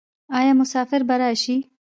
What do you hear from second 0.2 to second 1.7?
آیا مسافر به راشي؟